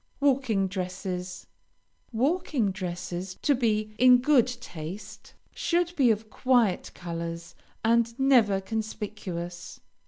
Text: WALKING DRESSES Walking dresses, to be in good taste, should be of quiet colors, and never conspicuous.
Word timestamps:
WALKING 0.19 0.65
DRESSES 0.67 1.45
Walking 2.11 2.71
dresses, 2.71 3.35
to 3.43 3.53
be 3.53 3.93
in 3.99 4.17
good 4.17 4.47
taste, 4.47 5.35
should 5.53 5.95
be 5.95 6.09
of 6.09 6.31
quiet 6.31 6.89
colors, 6.95 7.53
and 7.85 8.19
never 8.19 8.59
conspicuous. 8.59 9.79